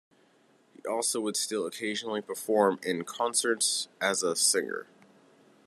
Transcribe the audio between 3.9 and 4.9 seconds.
as a singer.